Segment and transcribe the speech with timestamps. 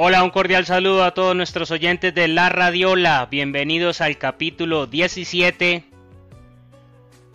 [0.00, 3.26] Hola, un cordial saludo a todos nuestros oyentes de La Radiola.
[3.28, 5.82] Bienvenidos al capítulo 17.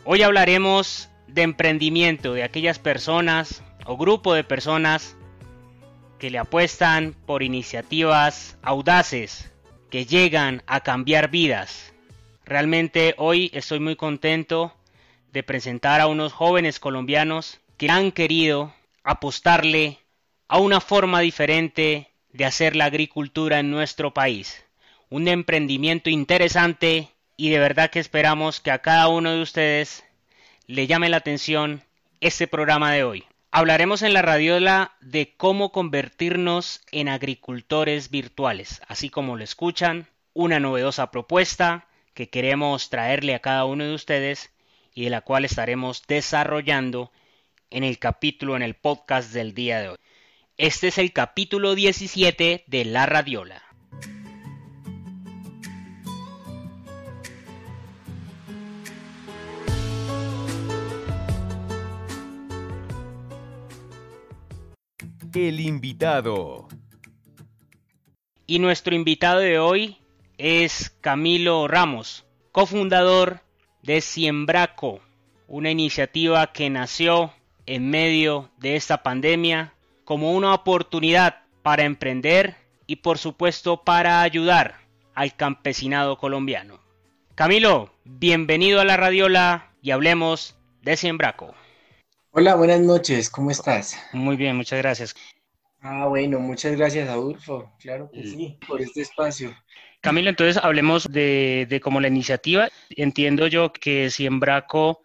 [0.05, 5.17] Hoy hablaremos de emprendimiento, de aquellas personas o grupo de personas
[6.20, 9.52] que le apuestan por iniciativas audaces
[9.89, 11.94] que llegan a cambiar vidas.
[12.45, 14.73] Realmente hoy estoy muy contento
[15.34, 20.00] de presentar a unos jóvenes colombianos que han querido apostarle
[20.47, 24.66] a una forma diferente de hacer la agricultura en nuestro país.
[25.09, 30.03] Un emprendimiento interesante y de verdad que esperamos que a cada uno de ustedes
[30.67, 31.84] le llame la atención
[32.20, 33.23] este programa de hoy.
[33.52, 40.59] Hablaremos en la radiola de cómo convertirnos en agricultores virtuales, así como lo escuchan, una
[40.59, 44.52] novedosa propuesta que queremos traerle a cada uno de ustedes
[44.95, 47.12] y de la cual estaremos desarrollando
[47.70, 49.97] en el capítulo, en el podcast del día de hoy.
[50.58, 53.64] Este es el capítulo 17 de La Radiola.
[65.34, 66.68] El invitado.
[68.46, 69.98] Y nuestro invitado de hoy
[70.38, 73.42] es Camilo Ramos, cofundador
[73.81, 75.02] de Siembraco,
[75.48, 77.34] una iniciativa que nació
[77.66, 79.74] en medio de esta pandemia
[80.14, 82.53] como una oportunidad para emprender
[82.86, 84.75] y por supuesto para ayudar
[85.16, 86.79] al campesinado colombiano.
[87.34, 91.56] Camilo, bienvenido a la Radiola y hablemos de Siembraco.
[92.29, 94.00] Hola, buenas noches, ¿cómo estás?
[94.13, 95.16] Muy bien, muchas gracias.
[95.81, 97.72] Ah, bueno, muchas gracias, Adolfo.
[97.80, 99.57] Claro que sí, por este espacio.
[100.00, 102.69] Camilo, entonces hablemos de, de cómo la iniciativa.
[102.91, 105.01] Entiendo yo que Siembraco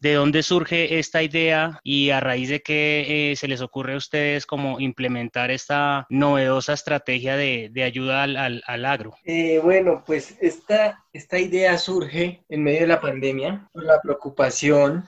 [0.00, 3.98] de dónde surge esta idea y a raíz de qué eh, se les ocurre a
[3.98, 9.14] ustedes como implementar esta novedosa estrategia de, ayuda al, agro.
[9.24, 15.06] Eh, bueno, pues esta, esta idea surge en medio de la pandemia por la preocupación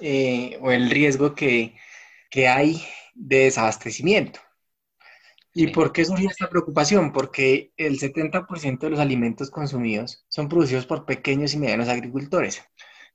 [0.00, 1.74] eh, o el riesgo que,
[2.48, 2.84] hay
[3.14, 4.38] de desabastecimiento.
[5.52, 7.12] ¿Y por qué surge esta preocupación?
[7.12, 12.62] Porque el 70% de los alimentos consumidos son producidos por pequeños y medianos agricultores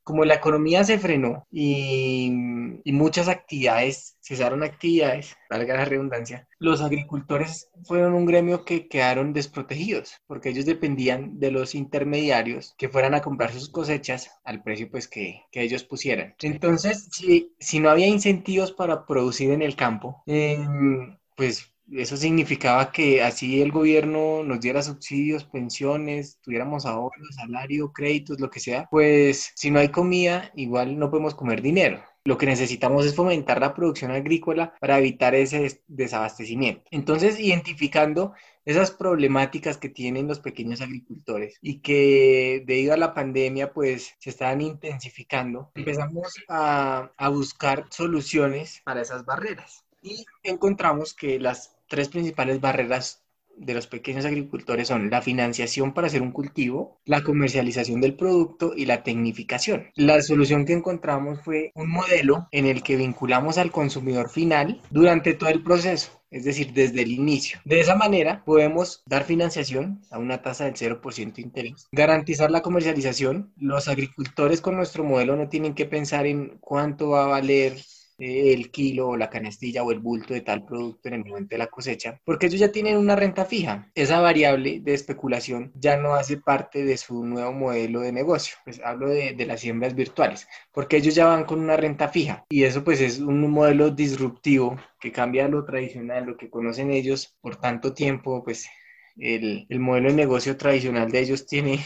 [0.03, 2.30] como la economía se frenó y,
[2.86, 10.22] muchas actividades, cesaron actividades, valga la redundancia, los agricultores fueron un gremio que quedaron desprotegidos
[10.28, 15.08] porque ellos dependían de los intermediarios que fueran a comprar sus cosechas al precio pues
[15.08, 16.35] que, ellos pusieran.
[16.41, 22.91] Entonces, si, si, no había incentivos para producir en el campo, em, pues eso significaba
[22.91, 28.88] que así el gobierno nos diera subsidios, pensiones, tuviéramos ahorros, salario, créditos, lo que sea,
[28.89, 32.03] pues si no hay comida, igual no podemos comer dinero.
[32.25, 36.83] Lo que necesitamos es fomentar la producción agrícola para evitar ese desabastecimiento.
[36.89, 38.33] Entonces, identificando
[38.63, 44.29] esas problemáticas que tienen los pequeños agricultores y que debido a la pandemia pues se
[44.29, 52.09] están intensificando, empezamos a, a buscar soluciones para esas barreras y encontramos que las tres
[52.09, 53.24] principales barreras
[53.56, 58.74] de los pequeños agricultores son la financiación para hacer un cultivo, la comercialización del producto
[58.75, 59.88] y la tecnificación.
[59.96, 65.34] La solución que encontramos fue un modelo en el que vinculamos al consumidor final durante
[65.34, 66.20] todo el proceso.
[66.31, 67.59] Es decir, desde el inicio.
[67.64, 72.64] De esa manera podemos dar financiación a una tasa del 0% de interés, garantizar la
[72.64, 73.53] comercialización.
[73.56, 77.76] Los agricultores con nuestro modelo no tienen que pensar en cuánto va a valer
[78.17, 81.57] el kilo o la canastilla o el bulto de tal producto en el momento de
[81.57, 83.91] la cosecha, porque ellos ya tienen una renta fija.
[83.95, 88.55] Esa variable de especulación ya no hace parte de su nuevo modelo de negocio.
[88.63, 92.45] Pues hablo de, de las siembras virtuales, porque ellos ya van con una renta fija
[92.49, 97.35] y eso pues es un modelo disruptivo que cambia lo tradicional, lo que conocen ellos
[97.41, 98.67] por tanto tiempo, pues
[99.17, 101.79] el, el modelo de negocio tradicional de ellos tiene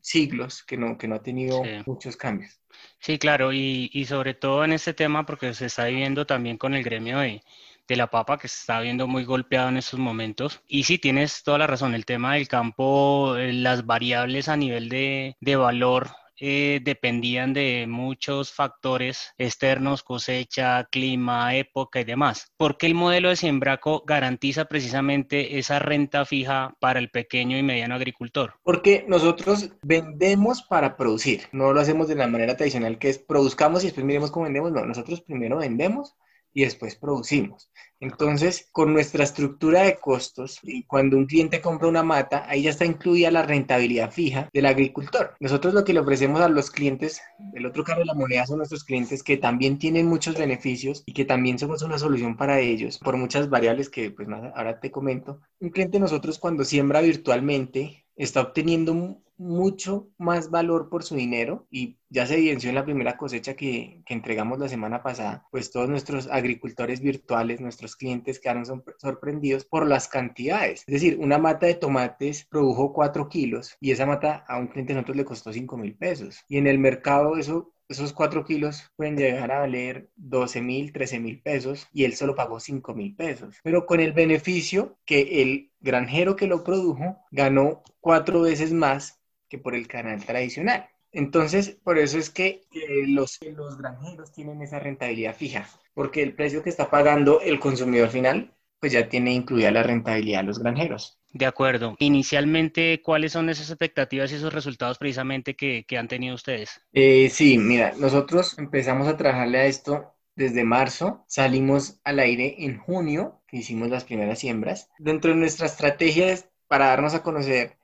[0.00, 2.60] siglos que no, que no ha tenido muchos cambios.
[2.98, 6.82] Sí, claro, y, sobre todo en este tema porque se está viviendo también con el
[6.82, 7.42] gremio de,
[7.86, 10.62] de la papa que se está viendo muy golpeado en estos momentos.
[10.66, 14.88] Y sí, tienes toda la razón, el tema del campo, eh, las variables a nivel
[14.88, 16.08] de, de valor
[16.40, 22.52] eh, dependían de muchos factores externos, cosecha, clima, época y demás.
[22.56, 27.62] ¿Por qué el modelo de Siembraco garantiza precisamente esa renta fija para el pequeño y
[27.62, 28.54] mediano agricultor?
[28.62, 33.82] Porque nosotros vendemos para producir, no lo hacemos de la manera tradicional que es produzcamos
[33.82, 36.14] y después miremos cómo vendemos, no, nosotros primero vendemos
[36.54, 37.70] y después producimos.
[38.00, 42.84] Entonces, con nuestra estructura de costos, cuando un cliente compra una mata, ahí ya está
[42.84, 45.34] incluida la rentabilidad fija del agricultor.
[45.40, 47.20] Nosotros lo que le ofrecemos a los clientes,
[47.54, 51.12] el otro carro de la moneda son nuestros clientes que también tienen muchos beneficios y
[51.12, 55.40] que también somos una solución para ellos por muchas variables que pues ahora te comento.
[55.60, 61.98] Un cliente nosotros cuando siembra virtualmente está obteniendo mucho más valor por su dinero y
[62.08, 65.88] ya se evidenció en la primera cosecha que, que, entregamos la semana pasada, pues todos
[65.88, 68.64] nuestros agricultores virtuales, nuestros clientes quedaron
[68.98, 70.84] sorprendidos por las cantidades.
[70.86, 74.92] Es decir, una mata de tomates produjo 4 kilos y esa mata a un cliente
[74.92, 76.44] de nosotros le costó 5 mil pesos.
[76.48, 81.20] Y en el mercado eso esos 4 kilos pueden llegar a valer 12 mil, 13
[81.20, 83.56] mil pesos y él solo pagó 5 mil pesos.
[83.62, 89.58] Pero con el beneficio que el granjero que lo produjo ganó cuatro veces más que
[89.58, 90.88] por el canal tradicional.
[91.12, 92.62] Entonces, por eso es que
[93.06, 98.10] los, los granjeros tienen esa rentabilidad fija, porque el precio que está pagando el consumidor
[98.10, 101.18] final, pues ya tiene incluida la rentabilidad de los granjeros.
[101.32, 101.96] De acuerdo.
[101.98, 106.80] Inicialmente, ¿cuáles son esas expectativas y esos resultados precisamente que, han tenido ustedes?
[106.92, 112.78] Eh, sí, mira, nosotros empezamos a trabajarle a esto desde marzo, salimos al aire en
[112.78, 114.90] junio, que hicimos las primeras siembras.
[114.98, 117.78] Dentro de nuestra estrategia es para darnos a conocer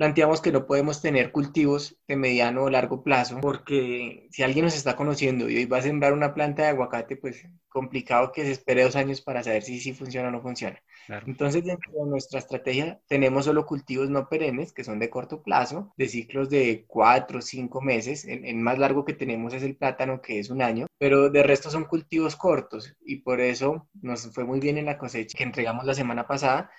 [0.00, 4.74] planteamos que no podemos tener cultivos de mediano o largo plazo, porque si alguien nos
[4.74, 8.52] está conociendo y hoy va a sembrar una planta de aguacate, pues complicado que se
[8.52, 10.82] espere dos años para saber si sí funciona o no funciona.
[11.26, 15.92] Entonces, dentro de nuestra estrategia tenemos solo cultivos no perennes, que son de corto plazo,
[15.98, 18.24] de ciclos de cuatro o cinco meses.
[18.24, 21.68] El, más largo que tenemos es el plátano, que es un año, pero de resto
[21.68, 25.84] son cultivos cortos y por eso nos fue muy bien en la cosecha que entregamos
[25.84, 26.70] la semana pasada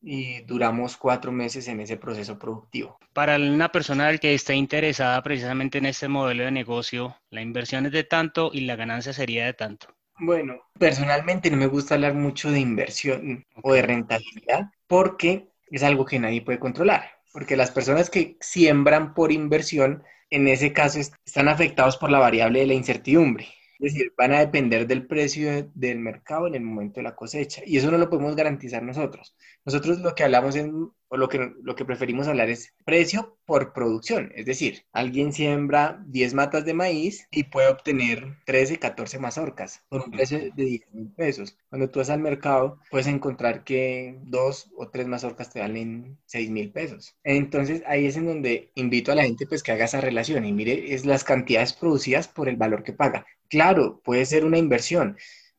[0.00, 2.98] y duramos cuatro meses en ese proceso productivo.
[3.12, 7.92] Para una persona que esté interesada precisamente en este modelo de negocio, la inversión es
[7.92, 9.88] de tanto y la ganancia sería de tanto.
[10.20, 16.04] Bueno, personalmente no me gusta hablar mucho de inversión o de rentabilidad porque es algo
[16.04, 21.48] que nadie puede controlar, porque las personas que siembran por inversión, en ese caso, están
[21.48, 23.48] afectados por la variable de la incertidumbre.
[23.78, 27.62] Es decir, van a depender del precio del mercado en el momento de la cosecha.
[27.64, 29.36] Y eso no lo podemos garantizar nosotros.
[29.64, 33.72] Nosotros lo que hablamos en, o lo que, lo que preferimos hablar es precio por
[33.72, 34.32] producción.
[34.34, 40.02] Es decir, alguien siembra 10 matas de maíz y puede obtener 13, 14 mazorcas por
[40.02, 41.56] un precio de 10 mil pesos.
[41.68, 46.50] Cuando tú vas al mercado, puedes encontrar que dos o tres mazorcas te valen 6
[46.50, 47.16] mil pesos.
[47.24, 50.52] Entonces ahí es en donde invito a la gente pues que haga esa relación y
[50.52, 53.26] mire, es las cantidades producidas por el valor que paga.
[53.48, 55.16] Claro, puede ser una inversión.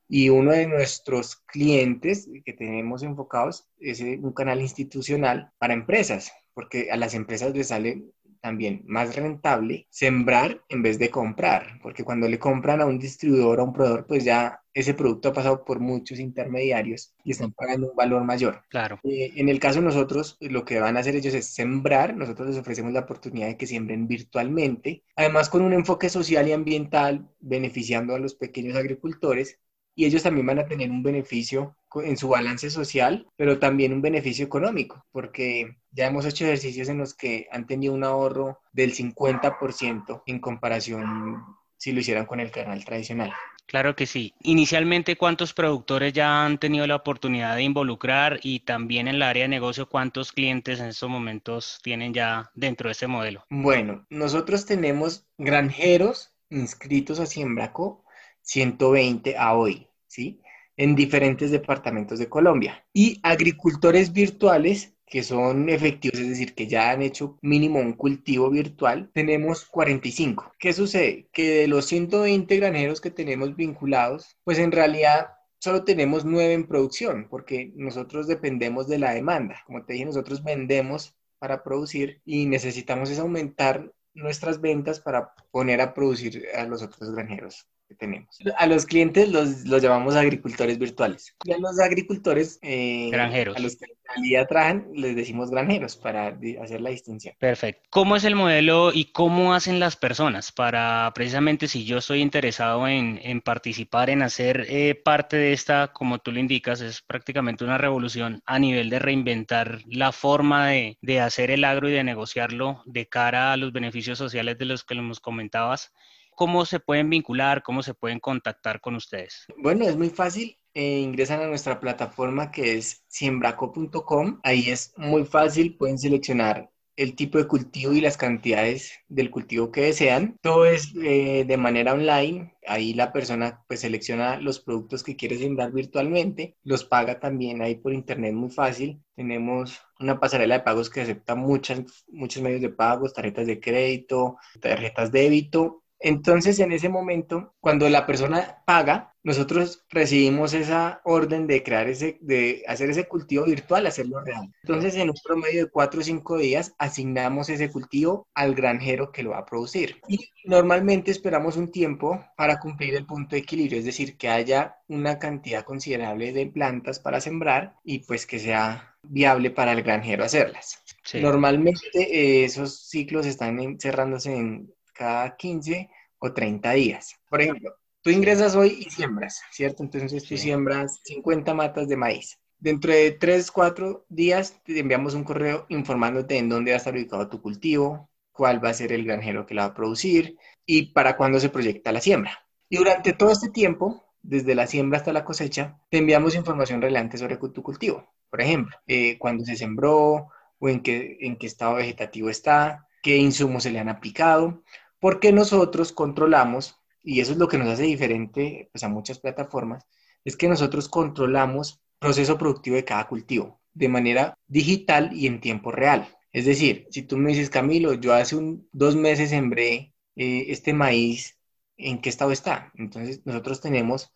[0.08, 6.32] Y uno de nuestros clientes que tenemos enfocados es eh, un canal institucional para empresas,
[6.54, 8.04] porque a las empresas les sale
[8.42, 13.60] también más rentable sembrar en vez de comprar, porque cuando le compran a un distribuidor
[13.60, 17.52] o a un proveedor, pues ya ese producto ha pasado por muchos intermediarios y están
[17.52, 18.64] pagando un valor mayor.
[18.70, 19.00] Claro.
[19.04, 22.50] Eh, en el caso de nosotros, lo que van a hacer ellos es sembrar, nosotros
[22.50, 27.28] les ofrecemos la oportunidad de que siembren virtualmente, además con un enfoque social y ambiental,
[27.40, 29.60] beneficiando a los pequeños agricultores
[30.00, 34.02] y ellos también van a tener un beneficio en su balance social, pero también un
[34.02, 38.94] beneficio económico, porque ya hemos hecho ejercicios en los que han tenido un ahorro del
[38.94, 41.44] 50% en comparación
[41.76, 43.34] si lo hicieran con el canal tradicional.
[43.66, 44.34] Claro que sí.
[44.42, 49.44] Inicialmente, ¿cuántos productores ya han tenido la oportunidad de involucrar y también en el área
[49.44, 53.44] de negocio, cuántos clientes en estos momentos tienen ya dentro de este modelo?
[53.50, 58.06] Bueno, nosotros tenemos granjeros inscritos a Siembraco
[58.44, 59.89] 120 a hoy.
[60.10, 60.42] ¿Sí?
[60.76, 62.86] En diferentes departamentos de Colombia.
[62.94, 68.50] Y agricultores virtuales que son efectivos, es decir, que ya han hecho mínimo un cultivo
[68.50, 70.54] virtual, tenemos 45.
[70.60, 71.28] ¿Qué sucede?
[71.34, 76.68] Que de los 120 granjeros que tenemos vinculados, pues en realidad solo tenemos 9 en
[76.68, 79.62] producción, porque nosotros dependemos de la demanda.
[79.66, 85.82] Como te dije, nosotros vendemos para producir y necesitamos es aumentar nuestras ventas para poner
[85.82, 87.68] a producir a los otros granjeros.
[87.90, 88.38] Que tenemos.
[88.56, 91.36] A los clientes los, los llamamos agricultores virtuales.
[91.44, 92.60] Y a los agricultores...
[92.62, 93.58] Eh, granjeros.
[93.58, 97.34] A los que en realidad trabajan, les decimos granjeros para hacer la distinción.
[97.40, 97.82] Perfecto.
[97.90, 102.88] ¿Cómo es el modelo y cómo hacen las personas para precisamente si yo estoy interesado
[102.88, 107.64] en, en participar, en hacer eh, parte de esta, como tú lo indicas, es prácticamente
[107.64, 112.04] una revolución a nivel de reinventar la forma de, de hacer el agro y de
[112.04, 115.92] negociarlo de cara a los beneficios sociales de los que nos comentabas?
[116.40, 117.62] ¿Cómo se pueden vincular?
[117.64, 119.46] ¿Cómo se pueden contactar con ustedes?
[119.58, 120.56] Bueno, es muy fácil.
[120.74, 124.40] Eh, ingresan a nuestra plataforma que es siembraco.com.
[124.44, 129.70] Ahí es muy fácil, pueden seleccionar el tipo de cultivo y las cantidades del cultivo
[129.70, 130.38] que desean.
[130.42, 132.56] Todo es eh, de manera online.
[132.66, 137.76] Ahí la persona pues selecciona los productos que quiere sembrar virtualmente, los paga también ahí
[137.76, 139.04] por internet muy fácil.
[139.14, 144.38] Tenemos una pasarela de pagos que acepta muchas, muchos medios de pago, tarjetas de crédito,
[144.62, 151.62] tarjetas débito entonces, en ese momento, cuando la persona paga, nosotros recibimos esa orden de
[151.62, 154.50] crear ese, de hacer ese cultivo virtual, hacerlo real.
[154.64, 159.24] Entonces, en un promedio de cuatro o cinco días, asignamos ese cultivo al granjero que
[159.24, 160.00] lo va a producir.
[160.08, 164.78] Y normalmente esperamos un tiempo para cumplir el punto de equilibrio, es decir, que haya
[164.88, 170.24] una cantidad considerable de plantas para sembrar y pues que sea viable para el granjero
[170.24, 170.82] hacerlas.
[171.14, 175.90] Normalmente eh, esos ciclos están cerrándose en cada 15
[176.20, 177.16] o 30 días.
[177.30, 179.82] Por ejemplo, tú ingresas hoy y siembras, ¿cierto?
[179.82, 182.38] Entonces tú siembras 50 matas de maíz.
[182.58, 186.94] Dentro de 3, 4 días te enviamos un correo informándote en dónde va a estar
[186.94, 190.92] ubicado tu cultivo, cuál va a ser el granjero que la va a producir y
[190.92, 192.46] para cuándo se proyecta la siembra.
[192.68, 197.18] Y durante todo este tiempo, desde la siembra hasta la cosecha, te enviamos información relevante
[197.18, 198.06] sobre tu cultivo.
[198.30, 200.28] Por ejemplo, eh, cuándo se sembró
[200.60, 204.62] o en qué, en qué estado vegetativo está, qué insumos se le han aplicado
[205.00, 209.86] porque nosotros controlamos, y eso es lo que nos hace diferente pues, a muchas plataformas,
[210.26, 215.72] es que nosotros controlamos proceso productivo de cada cultivo de manera digital y en tiempo
[215.72, 216.08] real.
[216.32, 218.36] Es decir, si tú me dices, Camilo, yo hace
[218.72, 221.40] dos meses sembré eh, este maíz,
[221.78, 222.72] ¿en qué estado está?
[222.76, 224.12] Entonces nosotros tenemos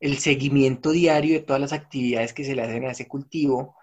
[0.00, 3.76] el seguimiento diario de todas las actividades que se le hacen a ese cultivo,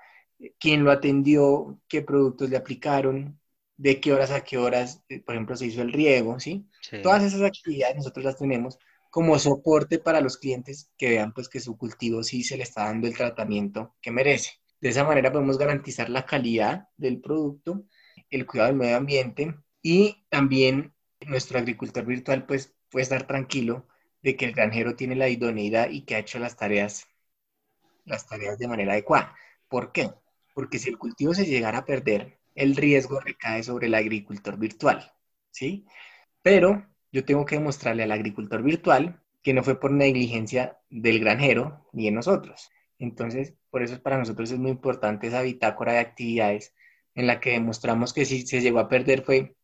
[0.59, 3.39] quién lo atendió, qué productos le aplicaron,
[3.77, 6.67] de qué horas a qué horas, eh, por ejemplo, se hizo el riego, ¿sí?
[7.03, 8.77] Todas esas actividades nosotros las tenemos
[9.09, 12.85] como soporte para los clientes que vean pues que su cultivo sí se le está
[12.85, 14.51] dando el tratamiento que merece.
[14.81, 17.85] De esa manera podemos garantizar la calidad del producto,
[18.29, 20.93] el cuidado del medio ambiente y también
[21.25, 23.87] nuestro agricultor virtual pues puede estar tranquilo
[24.21, 27.05] de que el granjero tiene la idoneidad y que ha hecho las tareas,
[28.03, 29.33] las tareas de manera adecuada.
[29.69, 30.11] ¿Por qué?
[30.53, 35.13] Porque si el cultivo se llegara a perder, el riesgo recae sobre el agricultor virtual,
[35.51, 35.85] ¿sí?
[36.41, 41.87] Pero yo tengo que demostrarle al agricultor virtual que no fue por negligencia del granjero
[41.93, 42.69] ni de nosotros.
[42.97, 46.73] Entonces, por eso para nosotros es muy importante esa bitácora de actividades
[47.13, 49.55] en la que demostramos que si se llegó a perder fue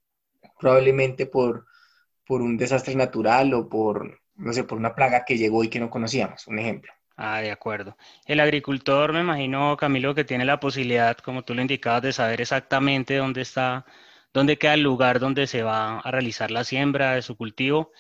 [0.60, 1.66] probablemente por,
[2.26, 5.80] por un desastre natural o por, no sé, por una plaga que llegó y que
[5.80, 6.92] no conocíamos, un ejemplo.
[7.24, 7.96] Ah, de acuerdo.
[8.26, 12.42] El agricultor, me imagino, Camilo, que tiene la posibilidad, como tú lo indicabas, de saber
[12.42, 13.86] exactamente dónde está,
[14.34, 17.92] dónde queda el lugar donde se va a realizar la siembra de su cultivo.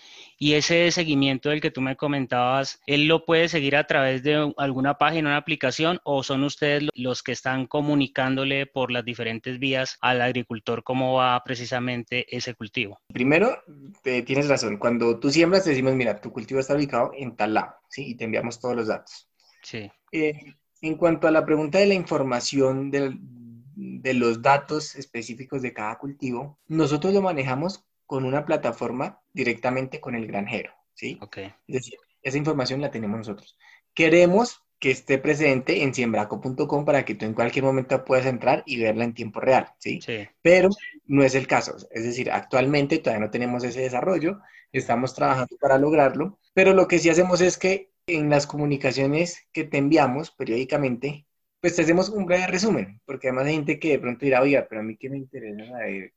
[0.43, 4.51] Y ese seguimiento del que tú me comentabas, ¿él lo puede seguir a través de
[4.57, 9.99] alguna página, una aplicación, o son ustedes los que están comunicándole por las diferentes vías
[10.01, 12.99] al agricultor cómo va precisamente ese cultivo?
[13.13, 13.55] Primero,
[14.01, 14.77] tienes razón.
[14.77, 18.07] Cuando tú siembras, te decimos, mira, tu cultivo está ubicado en tal lado, ¿sí?
[18.07, 19.29] Y te enviamos todos los datos.
[19.61, 19.91] Sí.
[20.11, 25.99] Eh, en cuanto a la pregunta de la información de los datos específicos de cada
[25.99, 31.17] cultivo, nosotros lo manejamos con una plataforma directamente con el granjero, ¿sí?
[31.21, 31.37] Ok.
[31.37, 33.57] Es decir, esa información la tenemos nosotros.
[33.93, 38.81] Queremos que esté presente en siembraco.com para que tú en cualquier momento puedas entrar y
[38.81, 40.01] verla en tiempo real, ¿sí?
[40.01, 40.27] Sí.
[40.41, 40.67] Pero
[41.05, 41.77] no es el caso.
[41.89, 44.41] Es decir, actualmente todavía no tenemos ese desarrollo,
[44.73, 49.63] estamos trabajando para lograrlo, pero lo que sí hacemos es que en las comunicaciones que
[49.63, 51.27] te enviamos periódicamente,
[51.61, 54.67] pues te hacemos un breve resumen, porque además hay gente que de pronto dirá, oiga,
[54.69, 56.11] pero a mí qué me interesa saber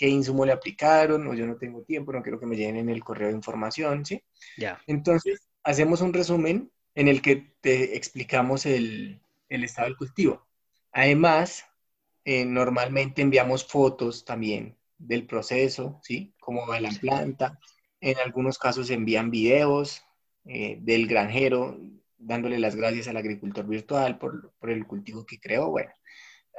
[0.00, 3.04] qué insumo le aplicaron, o yo no tengo tiempo, no quiero que me llenen el
[3.04, 4.24] correo de información, ¿sí?
[4.56, 4.80] Ya.
[4.86, 10.46] Entonces, hacemos un resumen en el que te explicamos el, estado del cultivo.
[10.90, 11.66] Además,
[12.24, 16.32] eh, normalmente enviamos fotos también del proceso, ¿sí?
[16.40, 17.60] Cómo va la planta.
[18.00, 20.02] En algunos casos envían videos
[20.46, 21.78] eh, del granjero
[22.16, 25.68] dándole las gracias al agricultor virtual por, por el cultivo que creó.
[25.68, 25.90] Bueno,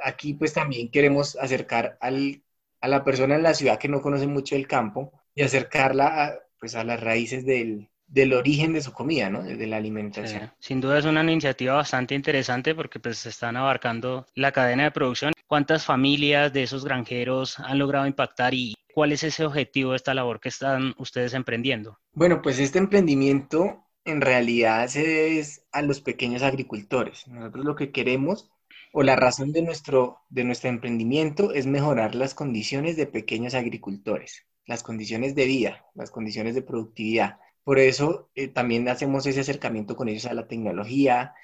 [0.00, 2.40] aquí pues también queremos acercar al
[2.82, 6.32] a la persona en la ciudad que no conoce mucho el campo y acercarla a,
[6.58, 9.42] pues a las raíces del, del origen de su comida, ¿no?
[9.42, 10.52] De la alimentación.
[10.58, 14.90] sin duda es una iniciativa bastante interesante porque pues se están abarcando la cadena de
[14.90, 15.32] producción.
[15.46, 20.12] ¿Cuántas familias de esos granjeros han logrado impactar y cuál es ese objetivo de esta
[20.12, 21.98] labor que están ustedes emprendiendo?
[22.12, 27.26] Bueno, pues este emprendimiento en realidad es a los pequeños agricultores.
[27.28, 28.50] Nosotros lo que queremos
[28.92, 34.46] o la razón de nuestro, de nuestro emprendimiento es mejorar las condiciones de pequeños agricultores,
[34.66, 37.38] las condiciones de vida, las condiciones de productividad.
[37.64, 41.34] Por eso eh, también hacemos ese acercamiento con ellos a la tecnología,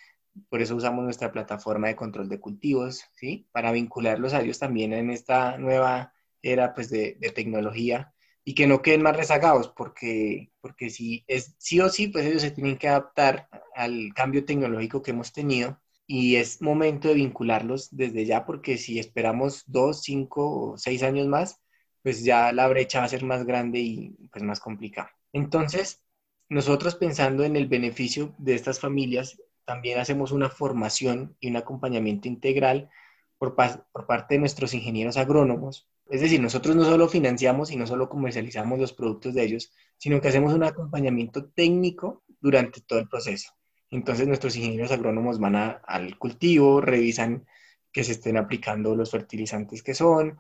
[0.51, 3.49] por eso usamos nuestra plataforma de control de cultivos, ¿sí?
[3.51, 6.13] Para vincularlos a ellos también en esta nueva
[6.43, 8.15] era pues, de, tecnología
[8.45, 12.43] y que no queden más rezagados, porque, porque si es sí o sí, pues ellos
[12.43, 17.91] se tienen que adaptar al cambio tecnológico que hemos tenido y es momento de vincularlos
[17.95, 21.61] desde ya, porque si esperamos dos, cinco o seis años más,
[22.03, 25.11] pues ya la brecha va a ser más grande y pues más complicada.
[25.35, 26.03] Entonces,
[26.49, 32.27] nosotros pensando en el beneficio de estas familias, también hacemos una formación y un acompañamiento
[32.27, 32.89] integral
[33.37, 35.89] por, por parte de nuestros ingenieros agrónomos.
[36.09, 40.23] Es decir, nosotros no solo financiamos y no solo comercializamos los productos de ellos, sino
[40.23, 43.58] que hacemos un acompañamiento técnico durante todo el proceso.
[43.91, 47.47] Entonces nuestros ingenieros agrónomos van al cultivo, revisan
[47.93, 50.39] que se estén aplicando los fertilizantes que son,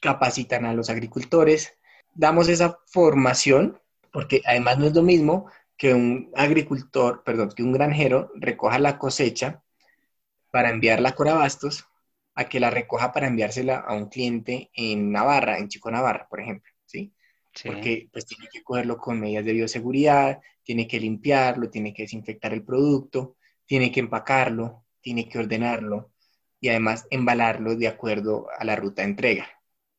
[0.00, 1.78] capacitan a los agricultores,
[2.14, 3.80] damos esa formación
[4.12, 8.98] porque además no es lo mismo que un agricultor, perdón, que un granjero recoja la
[8.98, 9.62] cosecha
[10.50, 11.86] para enviarla a Corabastos,
[12.34, 16.40] a que la recoja para enviársela a un cliente en Navarra, en Chico Navarra, por
[16.40, 16.69] ejemplo,
[17.54, 17.68] ¿sí?
[17.68, 22.52] Porque pues tiene que cogerlo con medidas de bioseguridad, tiene que limpiarlo, tiene que desinfectar
[22.52, 26.10] el producto, tiene que empacarlo, tiene que ordenarlo
[26.60, 29.48] y además embalarlo de acuerdo a la ruta de entrega.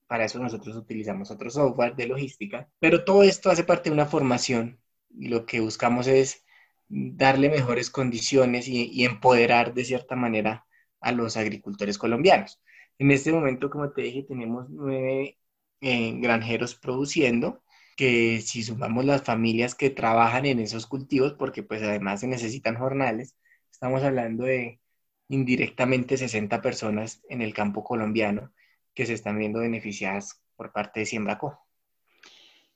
[0.08, 4.06] Para eso nosotros utilizamos otro software de logística, pero todo esto hace parte de una
[4.06, 4.80] formación
[5.10, 6.44] y lo que buscamos es
[6.88, 10.66] darle mejores condiciones y, empoderar de cierta manera
[11.00, 12.62] a los agricultores colombianos.
[13.00, 15.38] En este momento, como te dije, tenemos nueve
[15.82, 17.64] granjeros produciendo,
[17.96, 22.78] que si sumamos las familias que trabajan en esos cultivos, porque pues además se necesitan
[22.78, 23.36] jornales,
[23.72, 24.80] estamos hablando de
[25.28, 28.54] indirectamente 60 personas en el campo colombiano
[28.94, 31.60] que se están viendo beneficiadas por parte de Siembraco.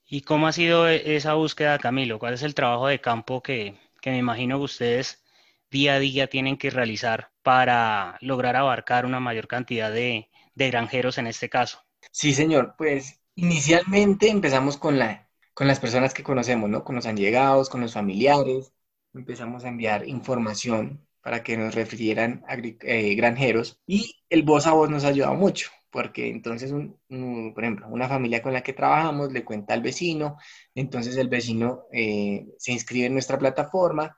[0.08, 2.20] ¿Y cómo ha sido e-, esa búsqueda, Camilo?
[2.20, 5.24] ¿Cuál es el trabajo de campo que, me imagino que ustedes
[5.70, 11.27] día a día tienen que realizar para lograr abarcar una mayor cantidad de, granjeros en
[11.27, 11.85] este caso?
[12.11, 12.75] Sí, señor.
[12.77, 16.83] Pues inicialmente empezamos con, la, con las personas que conocemos, ¿no?
[16.83, 18.74] Con los allegados, con los familiares.
[19.13, 24.74] Empezamos a enviar información para que nos refirieran a eh, granjeros y el voz a
[24.74, 29.31] voz nos ha ayudado mucho porque entonces, por ejemplo, una familia con la que trabajamos
[29.31, 30.35] le cuenta al vecino,
[30.75, 34.18] entonces el vecino eh, se inscribe en nuestra plataforma,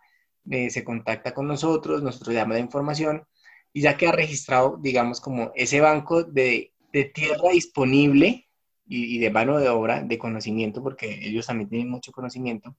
[0.49, 3.27] eh, se contacta con nosotros, nosotros llama de información
[3.71, 8.47] y ya queda registrado, digamos, como ese banco de, tierra disponible
[8.85, 12.75] y, y, de mano de obra, de conocimiento, porque ellos también tienen mucho conocimiento.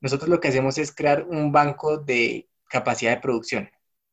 [0.00, 3.70] Nosotros lo que hacemos es crear un banco de capacidad de producción,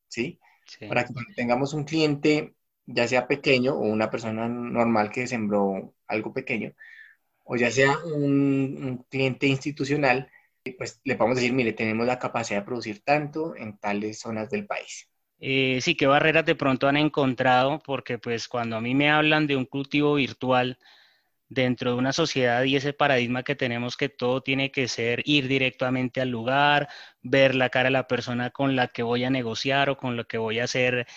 [0.08, 0.40] ¿sí?
[0.66, 0.88] sí.
[0.88, 2.54] Para que cuando tengamos un cliente
[2.86, 6.74] ya sea pequeño o una persona normal que sembró algo pequeño,
[7.44, 10.30] o ya sea un, cliente institucional,
[10.78, 14.68] pues le podemos decir, mire, tenemos la capacidad de producir tanto en tales zonas del
[14.68, 15.10] país.
[15.40, 17.80] Eh, sí, ¿qué barreras de pronto han encontrado?
[17.80, 20.78] Porque pues cuando a mí me hablan de un cultivo virtual
[21.50, 25.48] dentro de una sociedad y ese paradigma que tenemos que todo tiene que ser ir
[25.48, 26.90] directamente al lugar,
[27.22, 30.26] ver la cara de la persona con la que voy a negociar o con la
[30.26, 31.08] que voy a hacer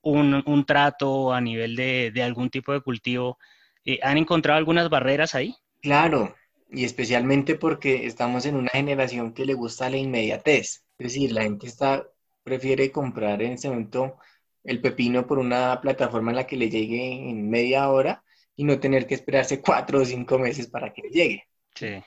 [0.00, 3.38] un, trato a nivel de, algún tipo de cultivo.
[3.84, 5.54] Eh, ¿Han encontrado algunas barreras ahí?
[5.80, 6.34] Claro,
[6.70, 10.84] y especialmente porque estamos en una generación que le gusta la inmediatez.
[10.98, 12.06] Es decir, la gente está,
[12.42, 14.16] prefiere comprar en ese momento
[14.64, 18.22] el pepino por una plataforma en la que le llegue en media hora
[18.56, 21.44] y no tener que esperarse cuatro o cinco meses para que le llegue.
[21.74, 22.02] Sí.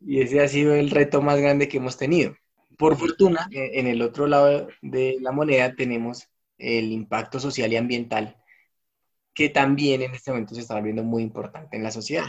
[0.00, 2.36] Y ese ha sido el reto más grande que hemos tenido.
[2.76, 8.36] Por fortuna, en el otro lado de la moneda tenemos el impacto social y ambiental,
[9.34, 12.26] que también en este momento se está volviendo muy importante en la sociedad.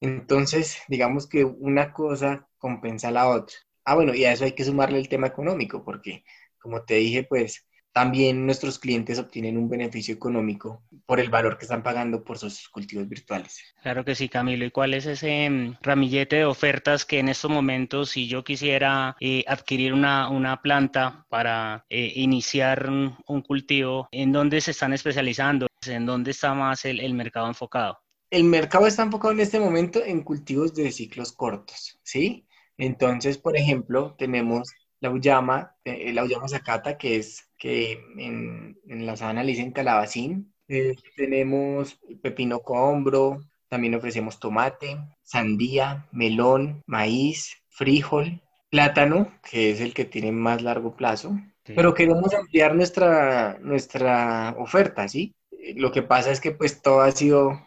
[0.00, 3.56] Entonces, digamos que una cosa compensa a la otra.
[3.84, 6.24] Ah, bueno, y a eso hay que sumarle el tema económico, porque
[6.68, 11.64] como te dije, pues también nuestros clientes obtienen un beneficio económico por el valor que
[11.64, 13.58] están pagando por sus cultivos virtuales.
[13.82, 14.66] Claro que sí, Camilo.
[14.66, 19.16] ¿Y cuál es ese mm, ramillete de ofertas que en estos momentos, si yo quisiera
[19.18, 25.68] eh, adquirir una, planta para eh, iniciar un, cultivo, ¿en dónde se están especializando?
[25.86, 27.98] ¿En dónde está más el, el mercado enfocado?
[28.30, 32.46] El mercado está enfocado en este momento en cultivos de ciclos cortos, ¿sí?
[32.76, 34.68] Entonces, por ejemplo, tenemos
[35.00, 40.54] la uyama, eh, la uyama zacata, que es que en, la sabana le dicen calabacín.
[40.68, 49.94] Eh, tenemos pepino cohombro, también ofrecemos tomate, sandía, melón, maíz, frijol, plátano, que es el
[49.94, 51.38] que tiene más largo plazo.
[51.64, 55.34] Pero queremos ampliar nuestra, nuestra oferta, ¿sí?
[55.76, 57.60] Lo que pasa es que pues todo ha sido,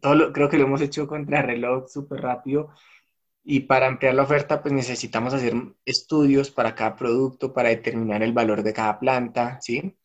[0.00, 2.70] todo creo que lo hemos hecho contra reloj súper rápido
[3.42, 8.32] y para ampliar la oferta, pues necesitamos hacer estudios para cada producto, para determinar el
[8.32, 9.96] valor de cada planta, ¿sí?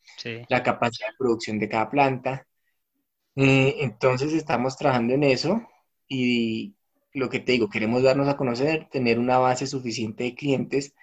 [0.49, 2.47] La capacidad de producción de cada planta.
[3.35, 5.67] Eh, entonces estamos trabajando en eso
[6.07, 6.75] y
[7.13, 10.93] lo que te digo, queremos darnos a conocer, tener una base suficiente de clientes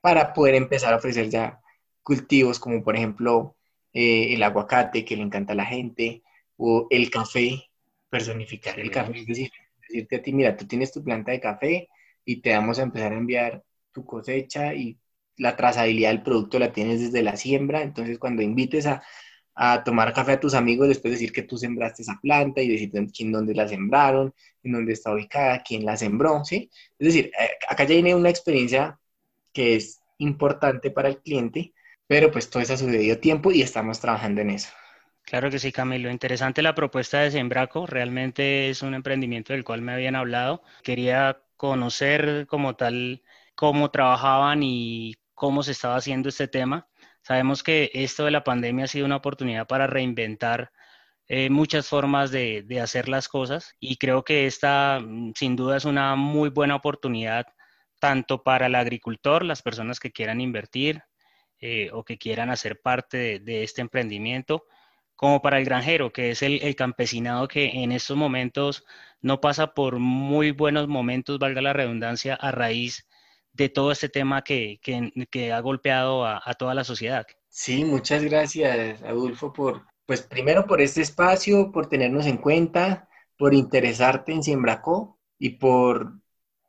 [0.00, 1.60] para poder empezar a ofrecer ya
[2.02, 3.56] cultivos como por ejemplo
[3.92, 6.22] eh, el aguacate que le encanta a la gente
[6.56, 7.70] o el café,
[8.08, 9.50] personificar el café, es decir,
[9.92, 11.88] decirte a ti, mira, tú tienes tu planta de café
[12.24, 14.98] y te vamos a empezar a enviar tu cosecha y
[15.36, 19.02] la trazabilidad del producto la tienes desde la siembra, entonces cuando invites a,
[19.84, 23.32] tomar café a tus amigos, después decir que tú sembraste esa planta y decir quién
[23.32, 26.70] dónde la sembraron, en dónde está ubicada, quién la sembró, ¿sí?
[26.98, 28.98] Es decir, eh, acá ya viene una experiencia
[29.52, 31.74] que es importante para el cliente,
[32.06, 34.68] pero pues todo eso ha sucedido tiempo y estamos trabajando en eso.
[35.24, 36.10] Claro que sí, Camilo.
[36.10, 37.86] Interesante la propuesta de Sembraco.
[37.86, 40.62] Realmente es un emprendimiento del cual me habían hablado.
[40.82, 43.22] Quería conocer como tal
[43.54, 46.88] cómo trabajaban y cómo se estaba haciendo este tema.
[47.22, 50.72] Sabemos que esto de la pandemia ha sido una oportunidad para reinventar
[51.28, 55.84] eh, muchas formas de, hacer las cosas y creo que esta mm, sin duda es
[55.84, 57.46] una muy buena oportunidad
[58.00, 61.02] tanto para el agricultor, las personas que quieran invertir
[61.60, 64.64] eh, o que quieran hacer parte de este emprendimiento,
[65.16, 68.84] como para el granjero, que es el, campesinado que en estos momentos
[69.20, 73.06] no pasa por muy buenos momentos, valga la redundancia, a raíz
[73.52, 74.80] de todo este tema que,
[75.52, 77.26] ha golpeado a, toda la sociedad.
[77.48, 83.54] Sí, muchas gracias, Adolfo, por, pues primero por este espacio, por tenernos en cuenta, por
[83.54, 86.21] interesarte en Siembracó y por,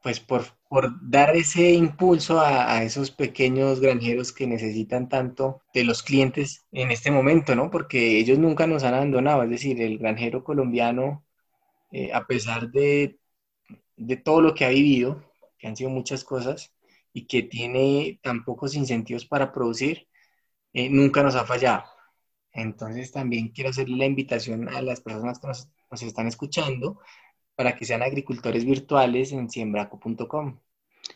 [0.04, 6.02] pues por por dar ese impulso a, esos pequeños granjeros que necesitan tanto de los
[6.02, 7.70] clientes en este momento, ¿no?
[7.70, 11.24] Porque ellos nunca nos han abandonado, es decir, el granjero colombiano,
[11.92, 13.20] eh, a pesar de,
[13.98, 15.24] de todo lo que ha vivido,
[15.60, 16.74] que han sido muchas cosas,
[17.14, 20.08] y que tiene tan pocos incentivos para producir,
[20.74, 21.84] eh, nunca nos ha fallado.
[22.52, 25.50] Entonces también quiero hacerle la invitación a las personas que
[25.92, 27.00] nos están escuchando
[27.56, 30.60] para que sean agricultores virtuales en siembraco.com.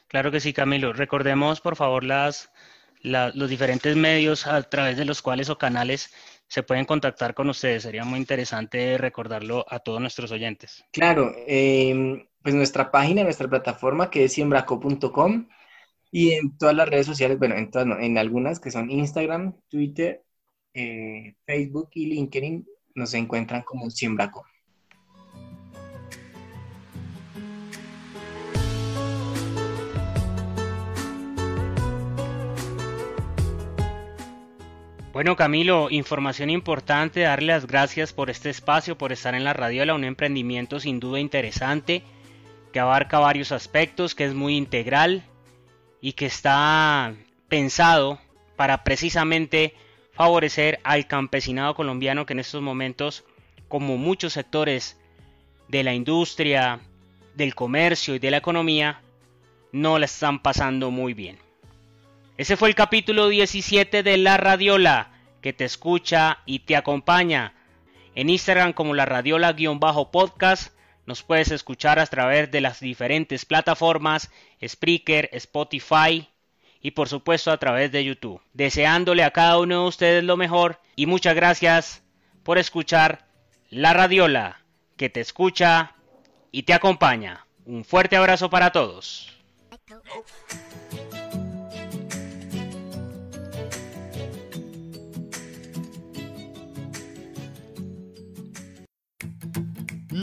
[0.08, 0.94] Claro que sí, Camilo.
[0.94, 2.52] Recordemos, por favor, las,
[3.02, 6.14] los diferentes medios a través de los cuales o canales
[6.48, 7.84] se pueden contactar con ustedes.
[7.84, 10.84] Sería muy interesante recordarlo a todos nuestros oyentes.
[10.92, 15.48] Claro, em, pues nuestra página, nuestra plataforma que es siembraco.com
[16.12, 20.24] y en todas las redes sociales, bueno, en, todas, en algunas que son Instagram, Twitter,
[20.74, 24.46] eh, Facebook y LinkedIn, nos encuentran como Siembraco.
[35.18, 39.96] Bueno, Camilo, información importante, darle las gracias por este espacio, por estar en la radiola,
[39.96, 42.04] un emprendimiento sin duda interesante,
[42.72, 45.24] que abarca varios aspectos, que es muy integral
[46.02, 47.16] y que está
[47.48, 48.20] pensado
[48.56, 49.74] para precisamente
[50.12, 53.24] favorecer al campesinado colombiano que en estos momentos,
[53.70, 55.00] como muchos sectores
[55.68, 56.80] de la industria,
[57.34, 59.02] del comercio y de la economía,
[59.72, 61.47] no la están pasando muy bien.
[62.38, 65.10] Ese fue el capítulo 17 de La Radiola,
[65.42, 67.56] que te escucha y te acompaña.
[68.14, 70.72] En Instagram como La Radiola-podcast
[71.08, 74.30] nos puedes escuchar a través de las diferentes plataformas,
[74.64, 76.30] Spreaker, Spotify
[76.80, 78.40] y por supuesto a través de YouTube.
[78.54, 82.04] Deseándole a cada uno de ustedes lo mejor y muchas gracias
[82.44, 83.26] por escuchar
[83.72, 84.62] La Radiola,
[84.96, 85.96] que te escucha
[86.52, 87.48] y te acompaña.
[87.66, 89.34] Un fuerte abrazo para todos.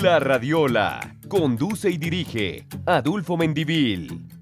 [0.02, 0.98] La Radiola.
[1.28, 4.34] Conduce y dirige Adulfo Mendivil.